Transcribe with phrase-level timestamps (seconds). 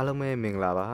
[0.00, 0.88] အားလုံးပဲမင်္ဂလာပါ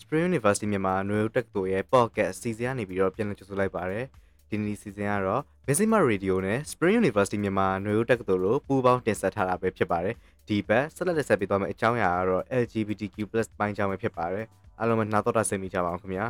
[0.00, 4.02] Spring University မြန်မာနွေဦးတက္ကသိုလ်ရဲ့ podcast အစီအစဉ်ကနေပြီးတော့ပြန်လည်ကြိုဆိုလိုက်ပါရစေ
[4.50, 10.14] ဒီနေ့စီစဉ်ကတော့ Missima Radio နဲ့ Spring University မြန်မာနွေဦးတက္ကသိုလ်တို့ပူးပေါင်းတင်ဆက်ထားတာပဲဖြစ်ပါတယ်
[10.48, 13.16] ဒီဘက်ဆက်လက်လက်ဆက်ပေးသွားမယ့်အကြောင်းအရာကတော့ LGBTQ+
[13.58, 14.46] ပိုင်းကြောင်းပဲဖြစ်ပါတယ်
[14.78, 16.26] အားလုံးပဲနှာတော့တာဆင်မိကြပါအောင်ခင်ဗျာ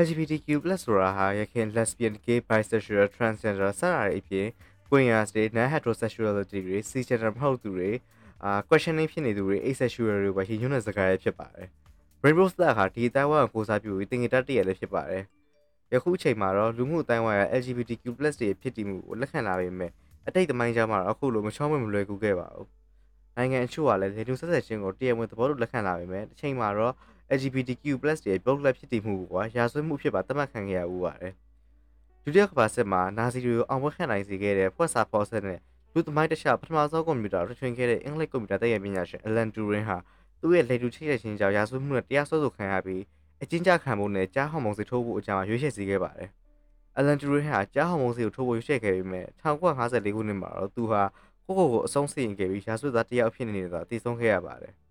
[0.00, 0.48] LGBTQ+
[0.82, 4.46] ဆိုတာဟာရခင် lesbian, gay, bisexual, transgender စတာတွေအပြင်
[4.88, 7.90] queer တွေ non heterosexuality တွေ cisgender မဟုတ်သူတွေ
[8.44, 11.68] အာ questioning ဖြစ်နေသူတွေ asexual တွေပါရည်ညွှန်းတဲ့စကားရဖြစ်ပါတယ်။
[12.24, 15.22] Rainbow Star ဟာဒီအတိုင်းဝိုင်းကိုကိုစားပြုပြီးတင်ကြတတ်ရလည်းဖြစ်ပါတယ်။
[15.92, 19.90] ယခုအချိန်မှာတော့လူမှုအတိုင်းဝိုင်းက LGBTQ+ တွေဖြစ်တည်မှုကိုလက်ခံလာပေမဲ့
[20.28, 22.66] အတိတ်သမိုင်းကြားမှာတော့အခုလိုမချောမွေ့မလွယ်ကူခဲ့ပါဘူး။
[23.36, 26.94] နိုင်ငံအချို့ကလည်းလေလူဆက်ဆက်ချင်းကိုတရားဝင်သဘောတူလက်ခံလာပေမဲ့တစ်ချိန်မှာတော့
[27.36, 31.34] LGBTQ+ တွေပုဂ္ဂလိကဖြစ်တည်မှုကရာဇဝတ်မှုဖြစ်ပါသတ်မှတ်ခံခဲ့ရဦးပါတယ်။
[32.24, 35.60] ဒုတိယကမ္ဘာစစ်မှာနာဇီတွေကိုအောင်ပွဲခံနိုင်စေခဲ့တဲ့ဖွဲ့စာဖော်ဆက်နဲ့
[35.94, 39.96] လူသမိုင်းတခြားပထမဆုံးကွန်ပျူတာထွင်ခဲ့တဲ့အင်္ဂလိပ်ကွန်ပျူတာသိပ္ပံပညာရှင် Alan Turing ဟာ
[40.40, 43.02] သူ့ရဲ့လေတူချိတဲ့ချင်းကြောင့်ရာဇဝတ်မှုနဲ့တရားစွဲဆိုခံရပြီး
[43.42, 46.30] အကျဉ်းချခံဖို့နဲ့ကြားဟော်မုန်းစီထိုးဖို့အကြောင်းရွေးချယ်စေခဲ့ပါတယ်။
[46.98, 51.02] Alan Turing ဟာကြားဟော်မုန်းစီကိုထိုးဖို့ရွေးချယ်ခဲ့ပေမဲ့1954ခုနှစ်မှာတော့သူဟာ
[51.46, 54.74] ကိုကိုကိုအဆုံးစီရင်ခဲ့ပြီးရာဇဝတ်သားတယောက်ဖြစ်နေတာတည်ဆုံးခဲ့ရပါတယ်။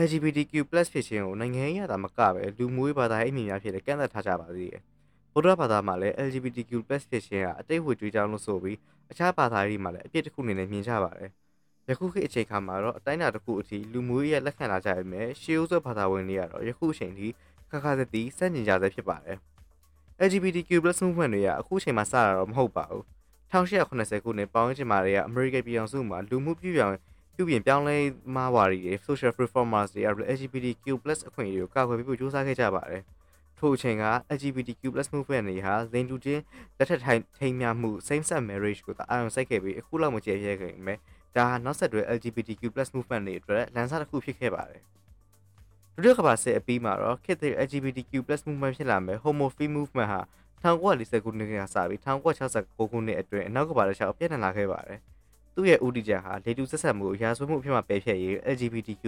[0.00, 4.82] LGBTQ+ ဖြစ်ခြင်းကိုနိုင်ငံရေးအရသာမကပဲလူမျိုးရေးဘာသာရေးအမြင်များဖြစ်တဲ့ကန့်သတ်ထားကြပါသေးတယ်။
[5.32, 8.78] ဗုဒ္ဓဘာသာမှာလည်း LGBTQ+ ဖြစ်ခြင်းဟာအတိတ်ဝေကြွေးကြောင်းလို့ဆိုပြီး
[9.10, 11.30] အခြားဘာသာရေးမှာလည်းအပြစ်တစ်ခုအနေနဲ့မြင်ကြပါတယ်။
[11.88, 17.28] ယခုခေတ်အချိန်ခါမှာတော့အတိုင်းအတာတစ်ခုအထိလူမျိုးရေးလက်ခံလာကြပေမဲ့ရှေးဦးစွာဘာသာဝင်တွေကတော့ယခုအချိန်ထိ
[17.70, 19.36] ခါခါသက်သက်စန့်ကျင်ကြဆဲဖြစ်ပါတယ်။
[20.26, 20.70] LGBTQ+
[21.02, 23.04] movement တွေကအခုချိန်မှာစတာတော့မဟုတ်ပါဘူး။
[23.52, 26.96] 1880ခုနှစ်ပေါင်းချင်မာတွေကအမေရိကန်ပြည်အောင်စုမှာလူမှုပြုပြောင်း
[27.34, 27.96] ပြုပြင်ပြောင်းလဲ
[28.34, 30.02] မဝါရီတွေ social reformers တွေ
[30.34, 30.86] LGBTQ+
[31.28, 33.02] အခွင့်အရေးကိုကာကွယ်ပေးဖို့ကြိုးစားခဲ့ကြပါတယ်။
[33.58, 34.04] ထို့အချိန်က
[34.36, 34.82] LGBTQ+
[35.14, 36.42] movement တွေဟာလိင်တူချင်း
[36.78, 40.98] လက်ထပ်ထိုင်ထိမ်းမြမှု same sex marriage ကိုအာရုံစိုက်ခဲ့ပြီးအခုလောက်မကျေပြဲခဲ့ပေမဲ့
[41.36, 42.62] ဒါဟာနောက်ဆက်တွဲ LGBTQ+
[42.96, 44.82] movement တွေအတွက်လမ်းစာတစ်ခုဖြစ်ခဲ့ပါတယ်။
[45.94, 48.12] ဒုတိယကမ္ဘာစစ်အပြီးမှာတော့ခေတ်သစ် LGBTQ+
[48.46, 50.20] movement ဖြစ်လာမဲ့ homophobic movement ဟာ
[50.64, 55.00] 1940ခုနှစ်ကစပြီး1969ခုနှစ်အတွင်းအနောက်ကမ္ဘာတစ်လျှောက်ပြန့်နှံ့လာခဲ့ပါတယ်။
[55.54, 59.04] သူ့ရဲ့ဦးတည်ချက်ဟာလေတူဆက်ဆက်မှုရာဇဝတ်မှုအဖြစ်မှာပယ်ဖျက်ရေး LGBTQ+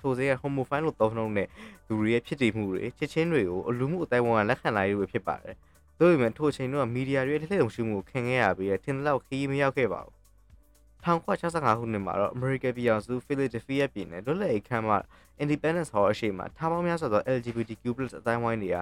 [0.00, 1.48] ထိုစရဲ့ homophile လို့သုံးနှုန်းတဲ့
[1.86, 5.54] သူတွေရဲ့ဖြစ်တည်မှုတွေချစ်ချင်းတွေကိုအလူမှုအတိုင်းအဝန်ကလက်ခံလာရေးတွေဖြစ်ပါတယ်။
[5.98, 10.14] ဒါပေမဲ့ထိုအချိန်တော့မီဒီယာတွေလှည့်လုံရှုမှုကိုခံခဲ့ရပြီးထင်တဲ့လောက်ခီးမရောက်ခဲ့ပါဘူး။
[11.04, 14.90] 1965ခုနှစ်မှာတော့ American ပြည်အောင်စု Philadelphia ပြည်နယ်လွတ်လပ်ရေးခမ်းမ
[15.42, 17.84] Independence Hall အရှိမထားပေါင်းများစွာသော LGBTQ+
[18.18, 18.76] အတိုင်းဝိုင်းတွေက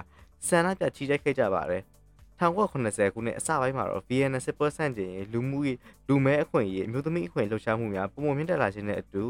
[0.47, 1.83] ဆန္ဒပြချီတက်ခဲ့ကြပါတယ်။
[2.39, 5.77] 1980ခုနှစ်အစပိုင်းမှာတော့ VN စစ်ပွဲဆန့်ကျင်ရေးလူမှုရေး
[6.07, 9.23] လူမဲအခွင့်အရေးအမျိုးသမီးအခွင့်လှုပ်ရှားမှုများပုံမှန်မြင့်တက်လာခြင်းနဲ့အတူ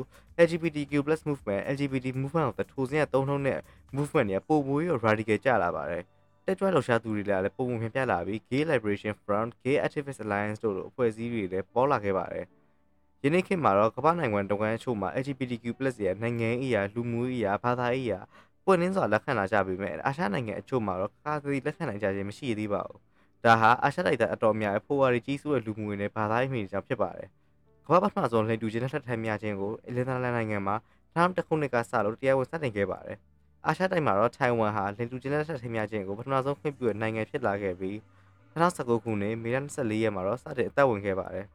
[0.45, 0.93] LGBTQ+
[1.29, 3.59] movement LGBT movement ကိုထိုးစင်းရသုံးနှုန်းတဲ့
[3.95, 6.03] movement တွေကပုံမိုးရော radical ကျလာပါတယ်
[6.45, 12.45] တက်ကြွလှုပ်ရှားသူတွေလည်းပုံမှန်မြင်ပြလာပြီး Gay Liberation Front Gay Activist Alliance တို့လိုအဖွဲ့အစည်းတွေလည်းပေါ်လာခဲ့ပါတယ်
[13.23, 15.65] ယနေ့ခေတ်မှာတော့ကမ္ဘာနိုင်ငံတဝန်းအချို့မှာ LGBTQ+
[16.05, 18.19] ရဲ့နိုင်ငံရေးအရာလူမှုရေးအရာဘာသာရေးအရာ
[18.65, 22.99] ပွင့်လင်းစွာလက်ခံလာကြပေမဲ့အာရှနိုင်ငံအချို့မှာတော့ကာသီလက်ခံနိုင်ကြခြင်းမရှိသေးပါဘူး။
[23.45, 27.29] ဒါဟာအာရှတိုက်သားအတော်များဖိုဝါရီကြီးစုတဲ့လူမှုရေးနဲ့ဘာသာရေးမျိုးကြောင့်ဖြစ်ပါတယ်။
[27.85, 30.75] ကမ္ဘာပထမဆုံးလှည့်တူခြင်းနဲ့ထပ်ထမ်းများခြင်းကိုအလင်းသားလန်နိုင်ငံမှာ
[31.15, 33.17] 2000ခုနှစ်ကစလို့တရားဝင်စတင်ခဲ့ပါတယ်။
[33.67, 37.95] အာရှတိုက်မှာတော့ထိုင်ဝမ်ဟာလှည့်တူခြင်းနဲ့ထပ်ထမ်းများခြင်းကိုပထမဆုံးခွင့်ပြုတဲ့နိုင်ငံဖြစ်လာခဲ့ပြီး
[38.53, 41.45] 2019ခုနှစ်မေလ24ရက်မှာတော့စတင်အသက်ဝင်ခဲ့ပါတယ်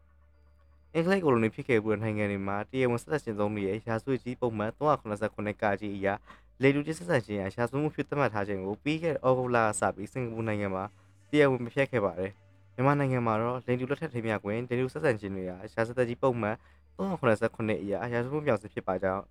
[0.95, 6.15] ။အင်္ဂလိပ်ကိုလိုနီဖြစ်ခဲ့ပြီးနိုင်ငံတွေမှာတရားဝင်ဆက်လက်ကျင်းသုံးနေတဲ့ရာဇဝတ်ကြီးပုံမှန်389ကကြီးအရာ
[6.63, 10.85] လေလူချင်းဆက်ဆံခြင်းရာရှားစွမှုဖြစ်သတ်မှတ်ထားခြင်းကိုပြီးခဲ့တဲ့ဩဂုတ်လကစပြီးစင်ကာပူနိုင်ငံမှာ
[11.31, 12.33] တရားဝင်မဖြတ်ခဲ့ပါတယ်။
[12.75, 16.57] မြန်မာနိုင်ငံမှာတော့လိန်တူလက်ထက်ထိမြကွင်လိန်တူဆက်ဆံခြင်းတွေရာရှားစသက်ကြီးပုံမှန်
[16.99, 19.23] 389အရာအရာစွမှုမြောက်စစ်ဖြစ်ပါကြောင်း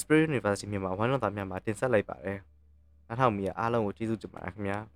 [0.00, 2.38] Spirit University မြန်မာဝိုင်းတော်သားများမှာတင်ဆက်လိုက်ပါတယ်။
[3.08, 4.78] နောက်ထောင်မီအားလုံးကိုကျေးဇူးတင်ပါတယ်ခင်ဗျာ။